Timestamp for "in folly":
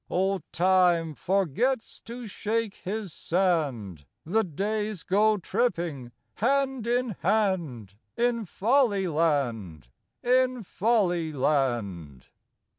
8.17-9.07, 10.23-11.31